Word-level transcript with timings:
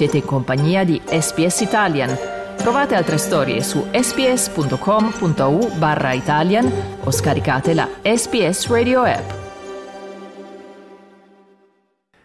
Siete 0.00 0.16
in 0.16 0.24
compagnia 0.24 0.82
di 0.82 0.98
SPS 1.04 1.60
Italian. 1.60 2.16
Trovate 2.56 2.94
altre 2.94 3.18
storie 3.18 3.62
su 3.62 3.84
sps.com.au 3.92 5.76
barra 5.76 6.14
Italian 6.14 6.72
o 7.04 7.10
scaricate 7.10 7.74
la 7.74 7.86
SPS 8.00 8.68
Radio 8.68 9.02
app. 9.02 9.30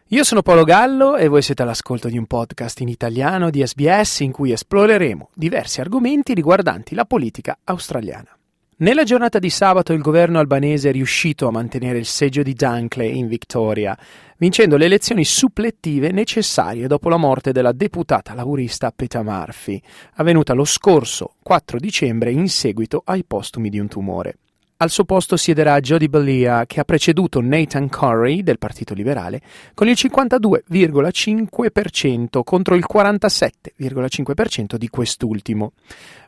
Io 0.07 0.23
sono 0.23 0.41
Paolo 0.41 0.63
Gallo 0.63 1.17
e 1.17 1.27
voi 1.27 1.41
siete 1.41 1.63
all'ascolto 1.63 2.07
di 2.07 2.17
un 2.17 2.27
podcast 2.27 2.79
in 2.79 2.87
italiano 2.87 3.49
di 3.49 3.61
SBS 3.67 4.21
in 4.21 4.31
cui 4.31 4.53
esploreremo 4.53 5.31
diversi 5.33 5.81
argomenti 5.81 6.33
riguardanti 6.33 6.95
la 6.95 7.03
politica 7.03 7.57
australiana. 7.65 8.29
Nella 8.77 9.05
giornata 9.05 9.39
di 9.39 9.49
sabato 9.49 9.93
il 9.93 10.01
governo 10.01 10.37
albanese 10.37 10.89
è 10.89 10.91
riuscito 10.91 11.47
a 11.47 11.51
mantenere 11.51 11.97
il 11.97 12.05
seggio 12.05 12.43
di 12.43 12.53
Dunkley 12.53 13.17
in 13.17 13.29
Victoria, 13.29 13.97
vincendo 14.37 14.75
le 14.75 14.83
elezioni 14.83 15.23
supplettive 15.23 16.11
necessarie 16.11 16.85
dopo 16.85 17.07
la 17.07 17.15
morte 17.15 17.53
della 17.53 17.71
deputata 17.71 18.33
laburista 18.33 18.91
Peta 18.91 19.23
Murphy, 19.23 19.81
avvenuta 20.15 20.51
lo 20.51 20.65
scorso 20.65 21.35
4 21.41 21.79
dicembre 21.79 22.31
in 22.31 22.49
seguito 22.49 23.01
ai 23.05 23.23
postumi 23.23 23.69
di 23.69 23.79
un 23.79 23.87
tumore. 23.87 24.39
Al 24.77 24.89
suo 24.89 25.05
posto 25.05 25.37
siederà 25.37 25.79
Jody 25.79 26.09
Ballia, 26.09 26.65
che 26.65 26.81
ha 26.81 26.83
preceduto 26.83 27.39
Nathan 27.39 27.87
Corey 27.87 28.43
del 28.43 28.57
Partito 28.57 28.93
Liberale 28.93 29.39
con 29.73 29.87
il 29.87 29.95
52,5% 29.97 32.43
contro 32.43 32.75
il 32.75 32.83
47,5% 32.85 34.75
di 34.75 34.89
quest'ultimo. 34.89 35.71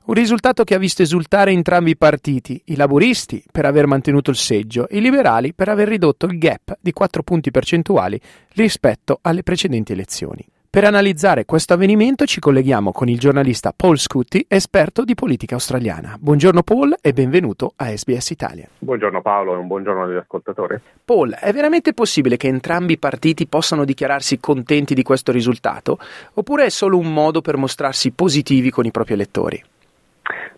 Un 0.05 0.13
risultato 0.13 0.63
che 0.63 0.75
ha 0.75 0.79
visto 0.79 1.01
esultare 1.01 1.51
entrambi 1.51 1.89
i 1.89 1.97
partiti, 1.97 2.61
i 2.67 2.77
laburisti 2.77 3.43
per 3.51 3.65
aver 3.65 3.85
mantenuto 3.85 4.29
il 4.29 4.37
seggio 4.37 4.87
i 4.91 5.01
liberali 5.01 5.53
per 5.53 5.67
aver 5.67 5.89
ridotto 5.89 6.25
il 6.25 6.37
gap 6.37 6.77
di 6.79 6.93
4 6.93 7.23
punti 7.23 7.51
percentuali 7.51 8.17
rispetto 8.53 9.19
alle 9.23 9.43
precedenti 9.43 9.91
elezioni. 9.91 10.47
Per 10.77 10.85
analizzare 10.85 11.45
questo 11.45 11.73
avvenimento 11.73 12.25
ci 12.25 12.39
colleghiamo 12.39 12.91
con 12.91 13.09
il 13.09 13.17
giornalista 13.17 13.73
Paul 13.75 13.97
Scutti, 13.97 14.45
esperto 14.47 15.03
di 15.03 15.15
politica 15.15 15.55
australiana. 15.55 16.15
Buongiorno 16.19 16.61
Paul 16.61 16.95
e 17.01 17.13
benvenuto 17.13 17.73
a 17.77 17.87
SBS 17.97 18.29
Italia. 18.29 18.67
Buongiorno 18.77 19.23
Paolo 19.23 19.55
e 19.55 19.57
un 19.57 19.65
buongiorno 19.65 20.03
agli 20.03 20.17
ascoltatori. 20.17 20.79
Paul, 21.03 21.31
è 21.31 21.51
veramente 21.51 21.95
possibile 21.95 22.37
che 22.37 22.47
entrambi 22.47 22.93
i 22.93 22.99
partiti 22.99 23.47
possano 23.47 23.85
dichiararsi 23.85 24.39
contenti 24.39 24.93
di 24.93 25.01
questo 25.01 25.31
risultato 25.31 25.97
oppure 26.35 26.65
è 26.65 26.69
solo 26.69 26.99
un 26.99 27.11
modo 27.11 27.41
per 27.41 27.57
mostrarsi 27.57 28.11
positivi 28.11 28.69
con 28.69 28.85
i 28.85 28.91
propri 28.91 29.13
elettori? 29.13 29.63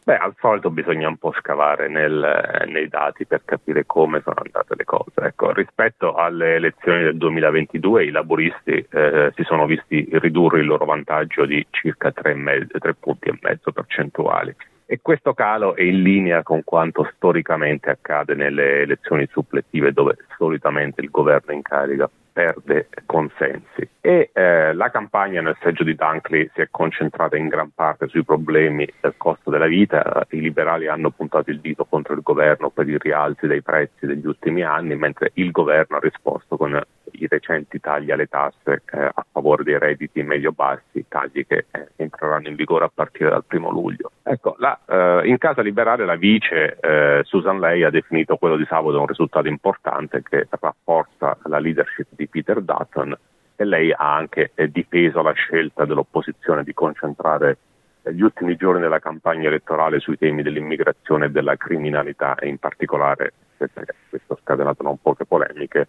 Beh, 0.10 0.18
al 0.18 0.34
solito 0.40 0.72
bisogna 0.72 1.08
un 1.08 1.18
po' 1.18 1.32
scavare 1.34 1.88
nel, 1.88 2.66
nei 2.66 2.88
dati 2.88 3.28
per 3.28 3.44
capire 3.46 3.86
come 3.86 4.22
sono 4.24 4.42
andate 4.44 4.74
le 4.76 4.84
cose. 4.84 5.22
Ecco, 5.22 5.52
rispetto 5.52 6.16
alle 6.16 6.56
elezioni 6.56 7.04
del 7.04 7.16
2022 7.16 8.06
i 8.06 8.10
laburisti 8.10 8.88
eh, 8.90 9.32
si 9.36 9.44
sono 9.44 9.68
visti 9.68 10.10
ridurre 10.14 10.62
il 10.62 10.66
loro 10.66 10.86
vantaggio 10.86 11.46
di 11.46 11.64
circa 11.70 12.12
3, 12.12 12.34
mezzo, 12.34 12.80
3 12.80 12.96
punti 12.96 13.30
e 13.30 13.38
mezzo 13.40 13.72
percentuali 13.72 14.56
e 14.92 15.02
questo 15.04 15.36
calo 15.36 15.76
è 15.76 15.84
in 15.84 16.02
linea 16.02 16.42
con 16.42 16.64
quanto 16.64 17.08
storicamente 17.14 17.92
accade 17.92 18.34
nelle 18.34 18.82
elezioni 18.82 19.28
supplettive 19.32 19.94
dove 19.94 20.18
solitamente 20.36 21.02
il 21.02 21.12
governo 21.12 21.54
in 21.54 21.62
carica 21.62 22.10
perde 22.34 22.88
consensi. 23.06 23.88
E 24.02 24.32
eh, 24.34 24.74
la 24.74 24.90
campagna 24.90 25.42
nel 25.42 25.58
seggio 25.62 25.84
di 25.84 25.94
Dunkley 25.94 26.50
si 26.56 26.62
è 26.62 26.70
concentrata 26.72 27.38
in 27.38 27.50
gran 27.50 27.70
parte 27.76 28.08
sui 28.08 28.24
problemi 28.24 28.88
del 29.00 29.14
costo 29.16 29.52
della 29.52 29.68
vita, 29.68 30.26
i 30.32 30.40
liberali 30.40 30.88
hanno 30.88 31.12
puntato 31.12 31.52
il 31.52 31.60
dito 31.60 31.86
contro 31.86 32.16
il 32.16 32.22
governo 32.24 32.72
per 32.72 32.90
i 32.90 32.98
rialzi 32.98 33.46
dei 33.46 33.62
prezzi 33.62 34.08
degli 34.08 34.26
ultimi 34.26 34.64
anni, 34.64 34.96
mentre 34.96 35.30
il 35.36 35.52
governo 35.52 35.98
ha 35.98 36.00
risposto 36.02 36.58
con 36.58 36.82
i 37.14 37.28
recenti 37.28 37.80
tagli 37.80 38.12
alle 38.12 38.28
tasse 38.28 38.84
eh, 38.92 39.12
a 39.14 39.26
favore 39.32 39.64
dei 39.64 39.78
redditi 39.78 40.22
medio-bassi, 40.24 41.06
tagli 41.08 41.46
che 41.46 41.66
eh, 41.72 41.88
entreranno 41.96 42.48
in 42.48 42.56
vigore 42.56 42.86
a 42.86 42.92
partire 42.94 43.30
dal 43.30 43.44
primo 43.46 43.72
luglio. 43.72 44.12
Ecco, 44.24 44.56
la, 44.60 44.80
eh, 44.86 45.28
in 45.28 45.38
casa 45.38 45.62
liberale 45.62 46.06
la 46.06 46.16
vice 46.16 46.78
eh, 46.80 47.22
Susan 47.24 47.60
Ley 47.60 47.84
ha 47.84 47.90
definito 47.90 48.38
quello 48.38 48.58
di 48.58 48.66
sabato 48.66 49.00
un 49.00 49.08
risultato 49.08 49.48
importante 49.48 50.22
che 50.24 50.48
rafforza 50.50 51.38
la 51.44 51.60
leadership 51.60 52.08
di 52.12 52.28
Peter 52.28 52.62
Dutton 52.62 53.18
e 53.56 53.66
lei 53.66 53.92
ha 53.92 54.16
anche 54.16 54.52
eh, 54.56 54.70
difeso 54.70 55.22
la 55.22 55.34
scelta 55.34 55.86
dell'opposizione 55.86 56.64
di 56.64 56.74
concentrare 56.74 57.58
eh, 58.04 58.14
gli 58.14 58.22
ultimi 58.22 58.56
giorni 58.56 58.80
della 58.80 59.00
campagna 59.00 59.48
elettorale 59.48 60.00
sui 60.00 60.18
temi 60.18 60.44
dell'immigrazione 60.44 61.26
e 61.26 61.30
della 61.30 61.58
criminalità 61.58 62.36
e 62.36 62.48
in 62.48 62.58
particolare, 62.58 63.34
questo 63.58 64.34
ha 64.34 64.38
scatenato 64.42 64.84
non 64.84 65.02
poche 65.02 65.26
polemiche, 65.26 65.88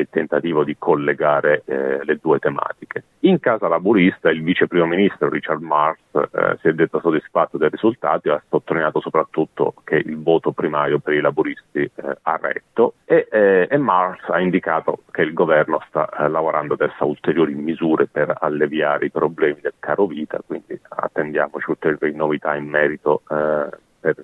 il 0.00 0.08
tentativo 0.10 0.64
di 0.64 0.76
collegare 0.78 1.62
eh, 1.64 2.04
le 2.04 2.18
due 2.20 2.38
tematiche. 2.38 3.04
In 3.20 3.38
casa 3.40 3.68
laburista 3.68 4.30
il 4.30 4.42
vice 4.42 4.66
primo 4.66 4.86
ministro 4.86 5.28
Richard 5.28 5.60
Mars 5.60 6.00
eh, 6.12 6.58
si 6.60 6.68
è 6.68 6.72
detto 6.72 7.00
soddisfatto 7.00 7.58
dei 7.58 7.68
risultati 7.68 8.28
e 8.28 8.32
ha 8.32 8.42
sottolineato 8.48 9.00
soprattutto 9.00 9.74
che 9.84 9.96
il 9.96 10.20
voto 10.20 10.52
primario 10.52 10.98
per 10.98 11.14
i 11.14 11.20
laburisti 11.20 11.80
eh, 11.80 11.92
ha 12.22 12.38
retto 12.40 12.94
e, 13.04 13.28
eh, 13.30 13.68
e, 13.70 13.76
Mars 13.76 14.28
ha 14.28 14.40
indicato 14.40 15.00
che 15.10 15.22
il 15.22 15.32
governo 15.32 15.80
sta 15.88 16.08
eh, 16.08 16.28
lavorando 16.28 16.74
adesso 16.74 16.96
a 16.98 17.06
ulteriori 17.06 17.54
misure 17.54 18.06
per 18.06 18.36
alleviare 18.40 19.06
i 19.06 19.10
problemi 19.10 19.60
del 19.60 19.74
caro 19.78 20.06
vita, 20.06 20.40
quindi 20.44 20.78
attendiamoci 20.88 21.70
ulteriori 21.70 22.14
novità 22.14 22.54
in 22.56 22.66
merito 22.66 23.22
eh, 23.28 23.68
per 24.00 24.16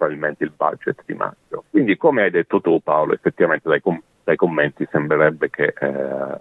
probabilmente 0.00 0.44
il 0.44 0.52
budget 0.56 1.02
di 1.04 1.14
maggio. 1.14 1.64
Quindi 1.68 1.96
come 1.98 2.22
hai 2.22 2.30
detto 2.30 2.60
tu 2.60 2.80
Paolo, 2.80 3.12
effettivamente 3.12 3.68
dai 3.68 3.80
com- 3.80 4.02
dai 4.30 4.36
commenti 4.36 4.86
sembrerebbe 4.92 5.50
che 5.50 5.74
eh, 5.76 5.86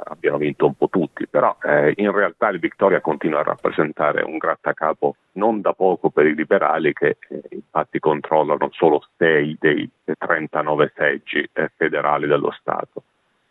abbiano 0.03 0.38
vinto 0.38 0.67
un 0.67 0.75
po' 0.75 0.89
tutti, 0.89 1.25
però 1.27 1.57
eh, 1.63 1.94
in 1.95 2.11
realtà 2.11 2.50
il 2.50 2.59
Victoria 2.59 3.01
continua 3.01 3.39
a 3.39 3.44
rappresentare 3.44 4.22
un 4.22 4.38
grattacapo 4.38 5.16
non 5.33 5.61
da 5.61 5.73
poco 5.73 6.11
per 6.11 6.28
i 6.28 6.35
liberali 6.35 6.94
che 6.94 7.17
eh, 7.28 7.41
infatti 7.49 7.97
controllano 7.97 8.69
solo 8.73 9.03
6 9.17 9.57
dei 9.59 9.89
39 10.03 10.94
seggi 10.95 11.49
eh, 11.51 11.72
federali 11.75 12.28
dello 12.28 12.51
Stato. 12.51 13.03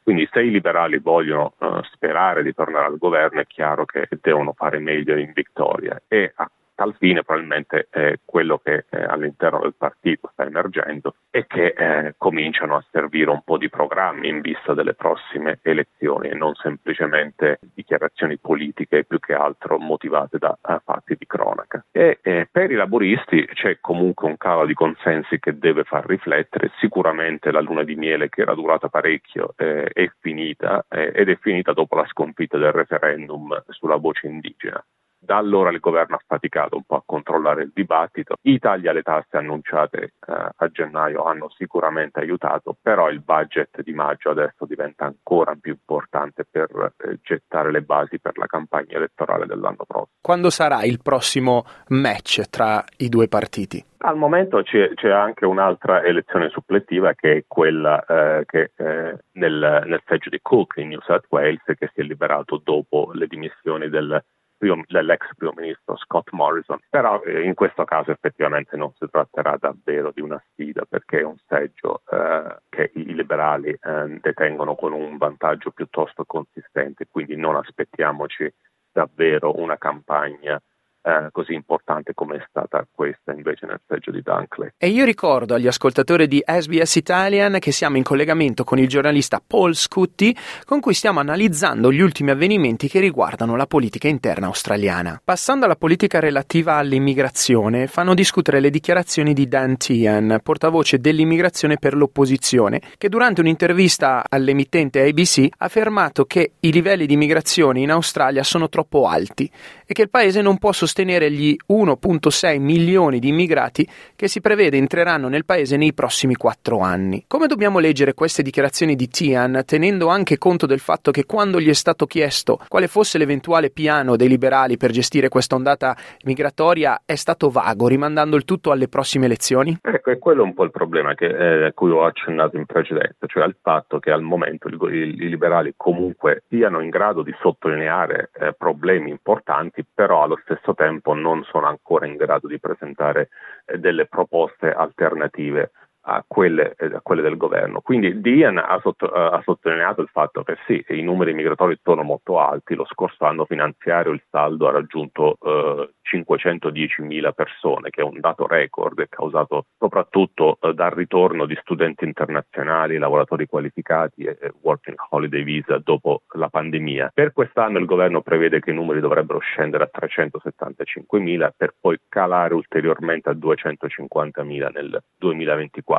Quindi 0.04 0.28
se 0.30 0.40
i 0.40 0.50
liberali 0.50 0.98
vogliono 0.98 1.52
uh, 1.58 1.82
sperare 1.82 2.42
di 2.42 2.54
tornare 2.54 2.86
al 2.86 2.96
governo 2.96 3.40
è 3.40 3.46
chiaro 3.46 3.84
che 3.84 4.08
devono 4.22 4.54
fare 4.54 4.78
meglio 4.78 5.14
in 5.18 5.32
Victoria 5.34 6.00
e 6.08 6.32
a 6.34 6.50
tal 6.78 6.94
fine 6.96 7.24
probabilmente 7.24 7.88
eh, 7.90 8.20
quello 8.24 8.58
che 8.58 8.84
eh, 8.88 9.02
all'interno 9.02 9.58
del 9.58 9.74
partito 9.76 10.30
sta 10.32 10.46
emergendo 10.46 11.16
è 11.28 11.44
che 11.44 11.74
eh, 11.76 12.14
cominciano 12.16 12.76
a 12.76 12.84
servire 12.92 13.30
un 13.30 13.42
po' 13.42 13.58
di 13.58 13.68
programmi 13.68 14.28
in 14.28 14.40
vista 14.40 14.74
delle 14.74 14.94
prossime 14.94 15.58
elezioni 15.62 16.28
e 16.28 16.34
non 16.34 16.54
semplicemente 16.54 17.58
dichiarazioni 17.74 18.38
politiche 18.38 19.02
più 19.02 19.18
che 19.18 19.34
altro 19.34 19.78
motivate 19.78 20.38
da 20.38 20.56
fatti 20.84 21.16
di 21.18 21.26
cronaca. 21.26 21.84
E 21.90 22.20
per 22.48 22.70
i 22.70 22.74
laburisti 22.74 23.44
c'è 23.54 23.78
comunque 23.80 24.28
un 24.28 24.36
calo 24.36 24.64
di 24.64 24.74
consensi 24.74 25.40
che 25.40 25.58
deve 25.58 25.82
far 25.82 26.06
riflettere, 26.06 26.70
sicuramente 26.78 27.50
la 27.50 27.60
luna 27.60 27.82
di 27.82 27.96
miele 27.96 28.28
che 28.28 28.42
era 28.42 28.54
durata 28.54 28.88
parecchio 28.88 29.52
eh, 29.56 29.90
è 29.92 30.08
finita 30.20 30.86
eh, 30.88 31.10
ed 31.12 31.28
è 31.28 31.36
finita 31.40 31.72
dopo 31.72 31.96
la 31.96 32.06
sconfitta 32.06 32.56
del 32.56 32.72
referendum 32.72 33.64
sulla 33.68 33.96
voce 33.96 34.28
indigena. 34.28 34.80
Da 35.28 35.36
allora 35.36 35.68
il 35.68 35.78
governo 35.78 36.16
ha 36.16 36.22
faticato 36.26 36.76
un 36.76 36.84
po' 36.86 36.96
a 36.96 37.02
controllare 37.04 37.64
il 37.64 37.72
dibattito. 37.74 38.36
I 38.40 38.58
tagli 38.58 38.88
alle 38.88 39.02
tasse 39.02 39.36
annunciate 39.36 40.14
eh, 40.26 40.32
a 40.56 40.68
gennaio 40.68 41.24
hanno 41.24 41.50
sicuramente 41.50 42.20
aiutato, 42.20 42.74
però 42.80 43.10
il 43.10 43.20
budget 43.20 43.82
di 43.82 43.92
maggio 43.92 44.30
adesso 44.30 44.64
diventa 44.64 45.04
ancora 45.04 45.54
più 45.60 45.72
importante 45.72 46.46
per 46.50 46.94
eh, 46.96 47.18
gettare 47.20 47.70
le 47.70 47.82
basi 47.82 48.18
per 48.18 48.38
la 48.38 48.46
campagna 48.46 48.96
elettorale 48.96 49.44
dell'anno 49.44 49.84
prossimo. 49.86 50.16
Quando 50.22 50.48
sarà 50.48 50.82
il 50.84 50.98
prossimo 51.02 51.66
match 51.88 52.48
tra 52.48 52.82
i 52.96 53.10
due 53.10 53.28
partiti? 53.28 53.84
Al 53.98 54.16
momento 54.16 54.62
c'è, 54.62 54.94
c'è, 54.94 55.10
anche 55.10 55.44
un'altra 55.44 56.04
elezione 56.04 56.48
supplettiva 56.48 57.12
che 57.12 57.32
è 57.32 57.44
quella 57.46 58.02
eh, 58.02 58.44
che, 58.46 58.70
eh, 58.76 59.18
nel, 59.32 59.82
nel 59.84 60.02
seggio 60.06 60.30
di 60.30 60.38
Cook 60.40 60.74
in 60.76 60.88
New 60.88 61.00
South 61.02 61.26
Wales 61.28 61.64
che 61.64 61.90
si 61.92 62.00
è 62.00 62.02
liberato 62.02 62.58
dopo 62.64 63.10
le 63.12 63.26
dimissioni 63.26 63.90
del 63.90 64.22
dell'ex 64.58 65.34
primo 65.36 65.52
ministro 65.56 65.96
Scott 65.96 66.30
Morrison, 66.32 66.78
però 66.90 67.22
eh, 67.22 67.42
in 67.42 67.54
questo 67.54 67.84
caso 67.84 68.10
effettivamente 68.10 68.76
non 68.76 68.92
si 68.98 69.06
tratterà 69.10 69.56
davvero 69.58 70.10
di 70.12 70.20
una 70.20 70.42
sfida 70.50 70.84
perché 70.88 71.20
è 71.20 71.24
un 71.24 71.36
seggio 71.46 72.02
eh, 72.10 72.56
che 72.68 72.90
i 72.94 73.14
liberali 73.14 73.70
eh, 73.70 74.18
detengono 74.20 74.74
con 74.74 74.92
un 74.92 75.16
vantaggio 75.16 75.70
piuttosto 75.70 76.24
consistente, 76.24 77.06
quindi 77.10 77.36
non 77.36 77.56
aspettiamoci 77.56 78.52
davvero 78.90 79.56
una 79.58 79.78
campagna 79.78 80.60
eh, 81.08 81.30
così 81.32 81.54
importante 81.54 82.12
come 82.12 82.36
è 82.36 82.44
stata 82.50 82.86
questa 82.92 83.32
invece 83.32 83.64
nel 83.64 83.80
seggio 83.88 84.10
di 84.10 84.20
Dunkley. 84.20 84.72
E 84.76 84.88
io 84.88 85.06
ricordo 85.06 85.54
agli 85.54 85.66
ascoltatori 85.66 86.28
di 86.28 86.42
SBS 86.44 86.96
Italian 86.96 87.58
che 87.58 87.72
siamo 87.72 87.96
in 87.96 88.02
collegamento 88.02 88.62
con 88.62 88.78
il 88.78 88.88
giornalista 88.88 89.42
Paul 89.44 89.74
Scutti 89.74 90.36
con 90.66 90.80
cui 90.80 90.92
stiamo 90.92 91.20
analizzando 91.20 91.90
gli 91.90 92.00
ultimi 92.00 92.30
avvenimenti 92.30 92.88
che 92.88 93.00
riguardano 93.00 93.56
la 93.56 93.66
politica 93.66 94.06
interna 94.06 94.46
australiana. 94.46 95.18
Passando 95.24 95.64
alla 95.64 95.76
politica 95.76 96.20
relativa 96.20 96.74
all'immigrazione, 96.74 97.86
fanno 97.86 98.12
discutere 98.12 98.60
le 98.60 98.68
dichiarazioni 98.68 99.32
di 99.32 99.48
Dan 99.48 99.78
Tian, 99.78 100.40
portavoce 100.42 100.98
dell'immigrazione 100.98 101.78
per 101.78 101.94
l'opposizione, 101.94 102.82
che 102.98 103.08
durante 103.08 103.40
un'intervista 103.40 104.24
all'emittente 104.28 105.00
ABC 105.00 105.46
ha 105.56 105.64
affermato 105.64 106.26
che 106.26 106.52
i 106.60 106.70
livelli 106.70 107.06
di 107.06 107.14
immigrazione 107.14 107.80
in 107.80 107.90
Australia 107.90 108.42
sono 108.42 108.68
troppo 108.68 109.06
alti 109.06 109.50
e 109.86 109.94
che 109.94 110.02
il 110.02 110.10
paese 110.10 110.42
non 110.42 110.58
può 110.58 110.70
sostenere 110.72 110.96
gli 111.04 111.56
1.6 111.70 112.58
milioni 112.60 113.18
di 113.18 113.28
immigrati 113.28 113.86
che 114.16 114.28
si 114.28 114.40
prevede 114.40 114.76
entreranno 114.76 115.28
nel 115.28 115.44
paese 115.44 115.76
nei 115.76 115.92
prossimi 115.92 116.34
quattro 116.34 116.80
anni. 116.80 117.24
Come 117.26 117.46
dobbiamo 117.46 117.78
leggere 117.78 118.14
queste 118.14 118.42
dichiarazioni 118.42 118.94
di 118.96 119.08
Tian, 119.08 119.62
tenendo 119.64 120.08
anche 120.08 120.38
conto 120.38 120.66
del 120.66 120.78
fatto 120.78 121.10
che 121.10 121.24
quando 121.24 121.60
gli 121.60 121.68
è 121.68 121.74
stato 121.74 122.06
chiesto 122.06 122.60
quale 122.68 122.88
fosse 122.88 123.18
l'eventuale 123.18 123.70
piano 123.70 124.16
dei 124.16 124.28
liberali 124.28 124.76
per 124.76 124.90
gestire 124.90 125.28
questa 125.28 125.54
ondata 125.54 125.96
migratoria 126.24 127.02
è 127.04 127.14
stato 127.14 127.50
vago, 127.50 127.88
rimandando 127.88 128.36
il 128.36 128.44
tutto 128.44 128.70
alle 128.70 128.88
prossime 128.88 129.26
elezioni? 129.26 129.78
Ecco, 129.80 130.10
è 130.10 130.18
quello 130.18 130.42
un 130.42 130.54
po' 130.54 130.64
il 130.64 130.70
problema 130.70 131.14
che, 131.14 131.26
eh, 131.26 131.66
a 131.66 131.72
cui 131.72 131.90
ho 131.90 132.04
accennato 132.04 132.56
in 132.56 132.66
precedenza, 132.66 133.26
cioè 133.26 133.42
al 133.42 133.56
fatto 133.60 133.98
che 133.98 134.10
al 134.10 134.22
momento 134.22 134.68
i 134.68 135.16
liberali 135.16 135.74
comunque 135.76 136.42
siano 136.48 136.80
in 136.80 136.90
grado 136.90 137.22
di 137.22 137.34
sottolineare 137.40 138.30
eh, 138.38 138.54
problemi 138.56 139.10
importanti 139.10 139.84
però 139.92 140.22
allo 140.22 140.38
stesso 140.42 140.74
tempo 140.74 140.87
non 141.14 141.44
sono 141.44 141.66
ancora 141.66 142.06
in 142.06 142.16
grado 142.16 142.46
di 142.46 142.58
presentare 142.58 143.28
eh, 143.64 143.78
delle 143.78 144.06
proposte 144.06 144.72
alternative 144.72 145.70
a 146.08 146.24
quelle, 146.26 146.74
eh, 146.76 146.86
a 146.86 147.00
quelle, 147.02 147.22
del 147.22 147.36
governo. 147.36 147.80
Quindi 147.80 148.20
Dian 148.20 148.56
ha, 148.56 148.78
sotto, 148.82 149.12
eh, 149.12 149.20
ha, 149.20 149.42
sottolineato 149.44 150.00
il 150.00 150.08
fatto 150.10 150.42
che 150.42 150.56
sì, 150.66 150.82
i 150.88 151.02
numeri 151.02 151.34
migratori 151.34 151.78
sono 151.82 152.02
molto 152.02 152.38
alti, 152.40 152.74
lo 152.74 152.86
scorso 152.86 153.24
anno 153.24 153.44
finanziario 153.44 154.12
il 154.12 154.22
saldo 154.30 154.68
ha 154.68 154.72
raggiunto 154.72 155.36
eh, 155.40 155.90
510.000 156.10 157.32
persone, 157.32 157.90
che 157.90 158.00
è 158.00 158.04
un 158.04 158.20
dato 158.20 158.46
record 158.46 159.06
causato 159.08 159.66
soprattutto 159.78 160.58
eh, 160.60 160.72
dal 160.72 160.90
ritorno 160.90 161.44
di 161.44 161.56
studenti 161.60 162.04
internazionali, 162.04 162.96
lavoratori 162.96 163.46
qualificati 163.46 164.22
e 164.22 164.52
working 164.62 164.96
holiday 165.10 165.42
visa 165.42 165.78
dopo 165.78 166.22
la 166.34 166.48
pandemia. 166.48 167.10
Per 167.12 167.32
quest'anno 167.32 167.78
il 167.78 167.84
governo 167.84 168.22
prevede 168.22 168.60
che 168.60 168.70
i 168.70 168.74
numeri 168.74 169.00
dovrebbero 169.00 169.38
scendere 169.40 169.84
a 169.84 169.90
375.000 169.92 171.50
per 171.56 171.74
poi 171.78 171.98
calare 172.08 172.54
ulteriormente 172.54 173.28
a 173.28 173.32
250.000 173.32 174.70
nel 174.72 175.02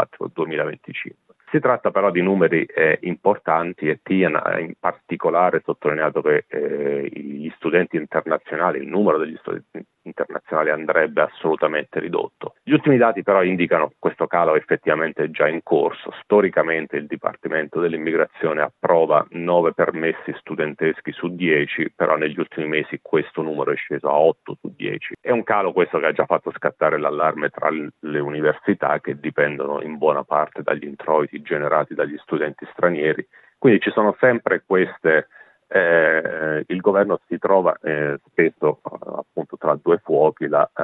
2024-2025. 0.07 1.11
Si 1.51 1.59
tratta 1.59 1.89
però 1.89 2.11
di 2.11 2.21
numeri 2.21 2.63
eh, 2.65 2.99
importanti 3.01 3.89
e 3.89 4.01
Tian 4.03 4.35
ha 4.35 4.59
in 4.59 4.73
particolare 4.79 5.63
sottolineato 5.65 6.21
che 6.21 6.45
eh, 6.47 7.09
gli 7.11 7.51
studenti 7.55 7.97
internazionali, 7.97 8.79
il 8.79 8.87
numero 8.87 9.17
degli 9.17 9.35
studenti 9.37 9.83
internazionali 10.09 10.69
andrebbe 10.69 11.21
assolutamente 11.21 11.99
ridotto. 11.99 12.55
Gli 12.63 12.73
ultimi 12.73 12.97
dati 12.97 13.23
però 13.23 13.43
indicano 13.43 13.87
che 13.87 13.95
questo 13.99 14.27
calo 14.27 14.55
è 14.55 14.57
effettivamente 14.57 15.31
già 15.31 15.47
in 15.47 15.61
corso. 15.63 16.11
Storicamente 16.23 16.97
il 16.97 17.07
Dipartimento 17.07 17.79
dell'Immigrazione 17.79 18.61
approva 18.61 19.25
9 19.29 19.73
permessi 19.73 20.33
studenteschi 20.39 21.11
su 21.11 21.35
10, 21.35 21.93
però 21.95 22.15
negli 22.15 22.39
ultimi 22.39 22.67
mesi 22.67 22.99
questo 23.01 23.41
numero 23.41 23.71
è 23.71 23.75
sceso 23.75 24.07
a 24.09 24.17
8 24.17 24.57
su 24.59 24.73
10. 24.75 25.15
È 25.21 25.31
un 25.31 25.43
calo 25.43 25.71
questo 25.71 25.99
che 25.99 26.07
ha 26.07 26.11
già 26.11 26.25
fatto 26.25 26.51
scattare 26.51 26.97
l'allarme 26.97 27.49
tra 27.49 27.69
le 27.69 28.19
università 28.19 28.99
che 28.99 29.19
dipendono 29.19 29.81
in 29.81 29.97
buona 29.97 30.23
parte 30.23 30.61
dagli 30.61 30.85
introiti 30.85 31.41
generati 31.41 31.93
dagli 31.93 32.17
studenti 32.17 32.67
stranieri. 32.71 33.25
Quindi 33.57 33.81
ci 33.81 33.91
sono 33.91 34.15
sempre 34.19 34.63
queste 34.65 35.27
eh, 35.71 36.63
il 36.67 36.81
governo 36.81 37.19
si 37.27 37.37
trova 37.37 37.77
eh, 37.81 38.19
spesso 38.25 38.79
appunto 38.83 39.55
tra 39.57 39.77
due 39.81 39.99
fuochi, 39.99 40.47
la, 40.47 40.67
eh, 40.75 40.81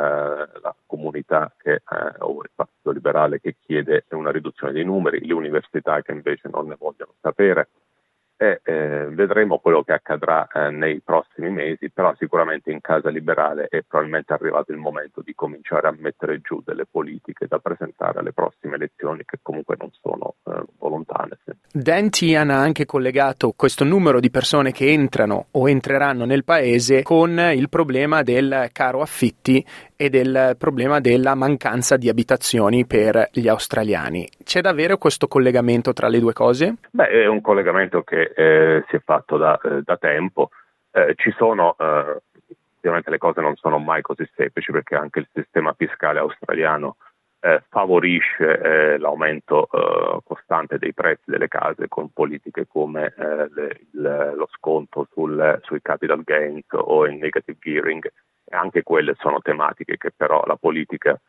la 0.62 0.76
comunità 0.86 1.52
che, 1.58 1.74
eh, 1.74 1.82
o 2.20 2.42
il 2.44 2.52
Partito 2.54 2.92
Liberale 2.92 3.42
che 3.42 3.56
chiede 3.60 4.06
una 4.12 4.32
riduzione 4.32 4.74
dei 4.74 4.86
numeri, 4.86 5.26
le 5.26 5.34
università 5.34 6.02
che 6.02 6.12
invece 6.12 6.50
non 6.52 6.68
ne 6.68 6.76
vogliono 6.78 7.14
sapere 7.20 7.70
e 8.38 8.60
eh, 8.64 9.08
vedremo 9.12 9.60
quello 9.60 9.84
che 9.84 9.94
accadrà 9.94 10.48
eh, 10.48 10.70
nei 10.70 11.02
prossimi 11.02 11.50
mesi, 11.50 11.90
però 11.90 12.14
sicuramente 12.18 12.72
in 12.72 12.82
casa 12.82 13.10
liberale 13.10 13.68
è 13.70 13.82
probabilmente 13.88 14.34
arrivato 14.34 14.72
il 14.72 14.78
momento 14.78 15.22
di 15.22 15.34
cominciare 15.34 15.88
a 15.88 15.96
mettere 15.98 16.42
giù 16.42 16.62
delle 16.66 16.86
politiche 16.86 17.48
da 17.48 17.60
presentare 17.60 18.20
alle 18.20 18.34
prossime 18.34 18.76
elezioni 18.76 19.24
che 19.26 19.40
comunque 19.42 19.76
non 19.80 19.90
sono 20.02 20.36
eh, 20.46 20.64
volontane. 20.78 21.38
Dan 21.72 22.10
Tian 22.10 22.50
ha 22.52 22.60
anche 22.60 22.86
collegato 22.86 23.54
questo 23.56 23.84
numero 23.84 24.20
di 24.20 24.32
persone 24.32 24.72
che 24.72 24.92
entrano 24.92 25.48
o 25.52 25.68
entreranno 25.68 26.26
nel 26.26 26.46
paese 26.46 27.04
con 27.04 27.38
il 27.38 27.70
problema 27.70 28.22
del 28.22 28.70
caro 28.72 29.02
affitti 29.02 29.66
e 29.98 30.10
del 30.10 30.56
problema 30.58 31.00
della 31.00 31.36
mancanza 31.36 31.98
di 31.98 32.10
abitazioni 32.10 32.86
per 32.86 33.30
gli 33.32 33.48
australiani. 33.48 34.28
C'è 34.44 34.62
davvero 34.62 34.98
questo 34.98 35.28
collegamento 35.28 35.94
tra 35.94 36.08
le 36.08 36.20
due 36.20 36.34
cose? 36.34 36.76
Beh, 36.92 37.08
è 37.08 37.26
un 37.28 37.42
collegamento 37.42 38.04
che 38.04 38.25
eh, 38.34 38.84
si 38.88 38.96
è 38.96 39.02
fatto 39.04 39.38
da, 39.38 39.60
eh, 39.62 39.82
da 39.84 39.98
tempo. 39.98 40.50
Eh, 40.92 41.14
ci 41.18 41.32
sono, 41.38 41.76
eh, 41.78 42.22
ovviamente 42.78 43.10
le 43.10 43.18
cose 43.18 43.42
non 43.42 43.56
sono 43.56 43.78
mai 43.80 44.02
così 44.02 44.30
semplici 44.36 44.72
perché 44.72 44.96
anche 44.96 45.20
il 45.20 45.28
sistema 45.34 45.74
fiscale 45.74 46.20
australiano 46.20 46.98
favorisce 47.70 48.98
l'aumento 48.98 49.70
costante 50.24 50.80
dei 50.80 50.96
prezzi 50.96 51.30
delle 51.30 51.48
case 51.48 51.88
con 51.88 52.12
politiche 52.12 52.66
come 52.66 53.14
le, 53.16 53.82
il, 53.94 54.34
lo 54.36 54.48
sconto 54.50 55.08
sul, 55.12 55.60
sui 55.62 55.80
capital 55.80 56.24
gains 56.24 56.66
o 56.72 57.06
il 57.06 57.18
negative 57.18 57.60
gearing 57.62 58.12
anche 58.50 58.82
quelle 58.82 59.14
sono 59.20 59.42
tematiche 59.42 59.96
che 59.98 60.12
però 60.16 60.44
la 60.48 60.56
politica 60.56 61.20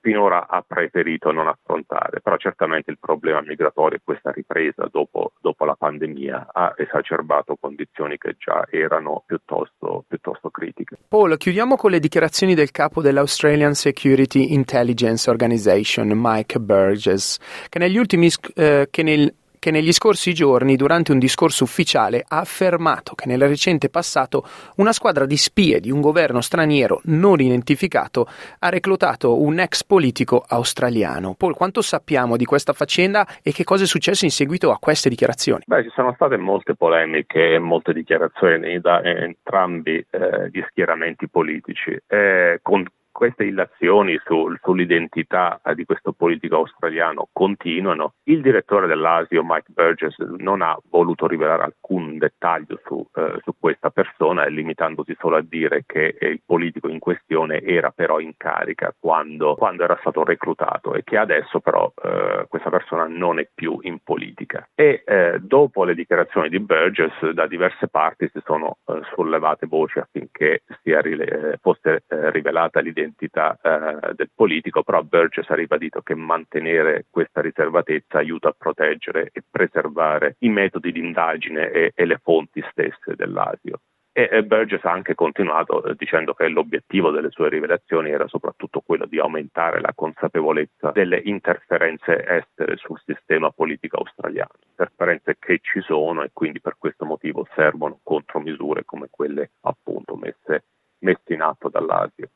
finora 0.00 0.48
ha 0.48 0.64
preferito 0.66 1.32
non 1.32 1.48
affrontare, 1.48 2.20
però 2.20 2.36
certamente 2.36 2.90
il 2.90 2.98
problema 2.98 3.40
migratorio 3.40 3.98
e 3.98 4.02
questa 4.04 4.30
ripresa 4.30 4.86
dopo, 4.90 5.32
dopo, 5.40 5.64
la 5.64 5.74
pandemia 5.74 6.48
ha 6.52 6.74
esacerbato 6.76 7.56
condizioni 7.60 8.16
che 8.18 8.36
già 8.38 8.66
erano 8.70 9.22
piuttosto, 9.26 10.04
piuttosto, 10.06 10.50
critiche. 10.50 10.96
Paul, 11.08 11.36
chiudiamo 11.36 11.76
con 11.76 11.90
le 11.90 12.00
dichiarazioni 12.00 12.54
del 12.54 12.70
capo 12.70 13.00
dell'Australian 13.00 13.74
Security 13.74 14.52
Intelligence 14.52 15.28
Organization, 15.30 16.10
Mike 16.14 16.58
Burgess, 16.58 17.38
che 17.68 17.78
negli 17.78 17.96
ultimi 17.96 18.28
eh, 18.54 18.88
che 18.90 19.02
nel 19.02 19.32
che 19.60 19.70
negli 19.70 19.92
scorsi 19.92 20.32
giorni, 20.32 20.74
durante 20.74 21.12
un 21.12 21.18
discorso 21.18 21.64
ufficiale, 21.64 22.24
ha 22.26 22.38
affermato 22.38 23.14
che 23.14 23.26
nel 23.26 23.46
recente 23.46 23.90
passato 23.90 24.42
una 24.76 24.92
squadra 24.92 25.26
di 25.26 25.36
spie 25.36 25.78
di 25.78 25.90
un 25.90 26.00
governo 26.00 26.40
straniero 26.40 27.02
non 27.04 27.40
identificato 27.40 28.26
ha 28.58 28.68
reclutato 28.70 29.40
un 29.40 29.60
ex 29.60 29.84
politico 29.84 30.42
australiano. 30.48 31.34
Paul, 31.34 31.54
quanto 31.54 31.82
sappiamo 31.82 32.36
di 32.36 32.46
questa 32.46 32.72
faccenda 32.72 33.26
e 33.42 33.52
che 33.52 33.64
cosa 33.64 33.84
è 33.84 33.86
successo 33.86 34.24
in 34.24 34.30
seguito 34.30 34.72
a 34.72 34.78
queste 34.78 35.10
dichiarazioni? 35.10 35.64
Beh, 35.66 35.82
ci 35.82 35.90
sono 35.94 36.14
state 36.14 36.38
molte 36.38 36.74
polemiche 36.74 37.54
e 37.54 37.58
molte 37.58 37.92
dichiarazioni 37.92 38.80
da 38.80 39.02
entrambi 39.04 40.04
eh, 40.10 40.48
gli 40.50 40.64
schieramenti 40.70 41.28
politici. 41.28 41.96
Eh, 42.06 42.60
con 42.62 42.84
queste 43.20 43.44
illazioni 43.44 44.18
su, 44.24 44.50
sull'identità 44.62 45.60
di 45.74 45.84
questo 45.84 46.12
politico 46.12 46.56
australiano 46.56 47.28
continuano. 47.30 48.14
Il 48.22 48.40
direttore 48.40 48.86
dell'Asio, 48.86 49.44
Mike 49.44 49.72
Burgess, 49.74 50.16
non 50.38 50.62
ha 50.62 50.74
voluto 50.88 51.26
rivelare 51.26 51.64
alcun 51.64 52.16
dettaglio 52.16 52.80
su, 52.82 53.06
eh, 53.14 53.38
su 53.42 53.52
questa 53.60 53.90
persona, 53.90 54.46
limitandosi 54.46 55.14
solo 55.18 55.36
a 55.36 55.44
dire 55.46 55.82
che 55.84 56.16
il 56.18 56.40
politico 56.46 56.88
in 56.88 56.98
questione 56.98 57.60
era 57.60 57.90
però 57.90 58.20
in 58.20 58.32
carica 58.38 58.94
quando, 58.98 59.54
quando 59.54 59.84
era 59.84 59.98
stato 60.00 60.24
reclutato 60.24 60.94
e 60.94 61.04
che 61.04 61.18
adesso 61.18 61.60
però 61.60 61.92
eh, 62.02 62.46
questa 62.48 62.70
persona 62.70 63.06
non 63.06 63.38
è 63.38 63.46
più 63.54 63.80
in 63.82 63.98
politica. 64.02 64.66
E 64.74 65.02
eh, 65.04 65.38
dopo 65.42 65.84
le 65.84 65.94
dichiarazioni 65.94 66.48
di 66.48 66.58
Burgess 66.58 67.32
da 67.32 67.46
diverse 67.46 67.86
parti 67.88 68.30
si 68.32 68.40
sono 68.46 68.78
eh, 68.86 69.02
sollevate 69.14 69.66
voci 69.66 69.98
affinché 69.98 70.62
sia 70.82 71.02
rile- 71.02 71.58
fosse 71.60 72.04
eh, 72.08 72.30
rivelata 72.30 72.80
l'identità 72.80 73.08
l'identità 73.10 73.58
eh, 73.62 74.14
del 74.14 74.30
politico, 74.34 74.82
però 74.82 75.02
Burgess 75.02 75.48
ha 75.50 75.54
ribadito 75.54 76.00
che 76.02 76.14
mantenere 76.14 77.06
questa 77.10 77.40
riservatezza 77.40 78.18
aiuta 78.18 78.48
a 78.48 78.54
proteggere 78.56 79.30
e 79.32 79.42
preservare 79.48 80.36
i 80.40 80.48
metodi 80.48 80.92
di 80.92 81.00
indagine 81.00 81.70
e, 81.70 81.92
e 81.94 82.04
le 82.04 82.20
fonti 82.22 82.64
stesse 82.70 83.14
dell'ASIO. 83.16 83.80
E, 84.12 84.42
Burgess 84.42 84.84
ha 84.84 84.90
anche 84.90 85.14
continuato 85.14 85.84
eh, 85.84 85.94
dicendo 85.96 86.34
che 86.34 86.48
l'obiettivo 86.48 87.10
delle 87.10 87.30
sue 87.30 87.48
rivelazioni 87.48 88.10
era 88.10 88.26
soprattutto 88.26 88.80
quello 88.80 89.06
di 89.06 89.20
aumentare 89.20 89.80
la 89.80 89.92
consapevolezza 89.94 90.90
delle 90.90 91.20
interferenze 91.24 92.26
estere 92.26 92.76
sul 92.76 93.00
sistema 93.06 93.50
politico 93.50 93.98
australiano, 93.98 94.50
interferenze 94.68 95.36
che 95.38 95.60
ci 95.62 95.80
sono 95.80 96.22
e 96.24 96.30
quindi 96.32 96.60
per 96.60 96.74
questo 96.76 97.04
motivo 97.04 97.46
servono 97.54 98.00
contromisure 98.02 98.84
come 98.84 99.06
quelle 99.10 99.52
appunto 99.60 100.16
messe 100.16 100.64
messe 101.00 101.32
in 101.32 101.42
atto 101.42 101.68
dall'Asia. 101.68 102.28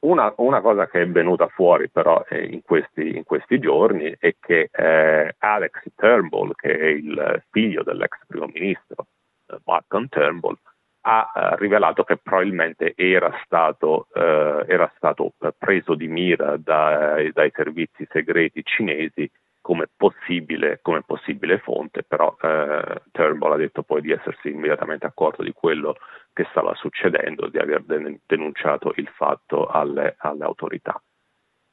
Una, 0.00 0.32
una, 0.38 0.60
cosa 0.60 0.88
che 0.88 1.02
è 1.02 1.08
venuta 1.08 1.48
fuori 1.48 1.88
però 1.88 2.24
eh, 2.28 2.44
in, 2.44 2.62
questi, 2.62 3.16
in, 3.16 3.24
questi, 3.24 3.58
giorni 3.58 4.14
è 4.18 4.34
che 4.40 4.70
eh, 4.72 5.34
Alex 5.38 5.82
Turnbull, 5.94 6.52
che 6.54 6.76
è 6.78 6.86
il 6.86 7.42
figlio 7.50 7.82
dell'ex 7.82 8.18
primo 8.26 8.46
ministro 8.46 9.06
eh, 9.46 9.58
Malcolm 9.64 10.08
Turnbull, 10.08 10.56
ha 11.02 11.32
eh, 11.34 11.56
rivelato 11.56 12.04
che 12.04 12.16
probabilmente 12.16 12.94
era 12.96 13.30
stato, 13.44 14.08
eh, 14.14 14.64
era 14.66 14.90
stato 14.96 15.32
preso 15.56 15.94
di 15.94 16.08
mira 16.08 16.56
dai, 16.56 17.32
dai 17.32 17.50
servizi 17.54 18.06
segreti 18.10 18.62
cinesi 18.64 19.30
come 19.70 19.86
possibile, 19.96 20.80
come 20.82 21.02
possibile 21.02 21.58
fonte, 21.58 22.02
però 22.02 22.36
eh, 22.42 23.02
Turnbull 23.12 23.52
ha 23.52 23.56
detto 23.56 23.84
poi 23.84 24.00
di 24.00 24.10
essersi 24.10 24.50
immediatamente 24.50 25.06
accorto 25.06 25.44
di 25.44 25.52
quello 25.52 25.94
che 26.32 26.44
stava 26.50 26.74
succedendo, 26.74 27.46
di 27.46 27.58
aver 27.58 27.84
denunciato 28.26 28.92
il 28.96 29.06
fatto 29.14 29.68
alle, 29.68 30.16
alle 30.18 30.42
autorità. 30.42 31.00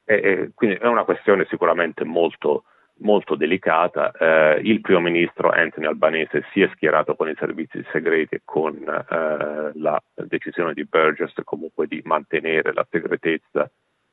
E, 0.04 0.14
e 0.14 0.50
quindi 0.54 0.76
è 0.76 0.86
una 0.86 1.02
questione 1.02 1.44
sicuramente 1.50 2.04
molto, 2.04 2.66
molto 2.98 3.34
delicata. 3.34 4.12
Eh, 4.12 4.60
il 4.62 4.80
primo 4.80 5.00
ministro 5.00 5.50
Anthony 5.50 5.86
Albanese 5.86 6.44
si 6.52 6.62
è 6.62 6.70
schierato 6.76 7.16
con 7.16 7.28
i 7.28 7.34
servizi 7.36 7.84
segreti 7.90 8.36
e 8.36 8.42
con 8.44 8.76
eh, 8.76 9.72
la 9.74 10.00
decisione 10.14 10.72
di 10.72 10.84
Burgess 10.84 11.34
comunque 11.42 11.88
di 11.88 12.00
mantenere 12.04 12.72
la 12.72 12.86
segretezza 12.88 13.68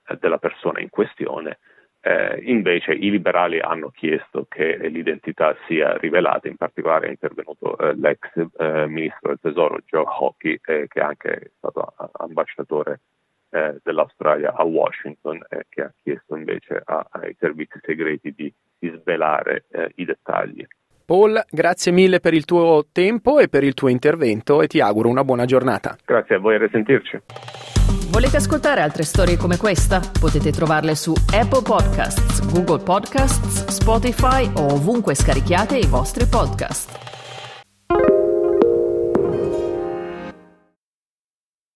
eh, 0.08 0.18
della 0.20 0.40
persona 0.40 0.80
in 0.80 0.90
questione. 0.90 1.60
Eh, 2.08 2.40
invece 2.44 2.92
i 2.92 3.10
liberali 3.10 3.60
hanno 3.60 3.90
chiesto 3.90 4.46
che 4.48 4.78
l'identità 4.90 5.58
sia 5.66 5.98
rivelata, 5.98 6.48
in 6.48 6.56
particolare 6.56 7.08
è 7.08 7.10
intervenuto 7.10 7.76
eh, 7.80 7.96
l'ex 7.96 8.20
eh, 8.60 8.86
ministro 8.86 9.30
del 9.30 9.40
tesoro 9.42 9.80
Joe 9.88 10.04
Hockey, 10.06 10.60
eh, 10.64 10.86
che 10.88 11.00
è 11.00 11.04
anche 11.04 11.54
stato 11.58 11.96
ambasciatore 12.12 13.00
eh, 13.50 13.80
dell'Australia 13.82 14.54
a 14.54 14.64
Washington, 14.64 15.44
eh, 15.50 15.66
che 15.68 15.82
ha 15.82 15.94
chiesto 16.04 16.36
invece 16.36 16.80
a, 16.86 17.08
ai 17.10 17.36
servizi 17.40 17.80
segreti 17.82 18.36
di, 18.36 18.54
di 18.78 18.96
svelare 19.02 19.66
i 19.96 20.06
dettagli. 20.06 20.64
Paul, 21.06 21.40
grazie 21.50 21.92
mille 21.92 22.20
per 22.20 22.34
il 22.34 22.46
tuo 22.46 22.88
tempo 22.92 23.40
e 23.40 23.48
per 23.48 23.64
il 23.64 23.76
tuo 23.76 23.90
intervento 23.90 24.62
e 24.62 24.68
ti 24.68 24.80
auguro 24.80 25.08
una 25.08 25.24
buona 25.24 25.46
giornata. 25.46 25.96
Grazie 26.04 26.36
a 26.36 26.40
voi, 26.40 26.56
a 26.56 26.58
risentirci. 26.58 27.22
Volete 28.10 28.38
ascoltare 28.38 28.82
altre 28.82 29.04
storie 29.04 29.38
come 29.38 29.58
questa? 29.58 30.00
Potete 30.20 30.52
trovarle 30.52 30.96
su 30.96 31.14
Apple 31.34 31.62
Podcasts, 31.62 32.52
Google 32.52 32.84
Podcasts, 32.84 33.68
Spotify 33.68 34.50
o 34.56 34.74
ovunque 34.74 35.14
scarichiate 35.16 35.78
i 35.78 35.86
vostri 35.86 36.26
podcast. 36.26 37.15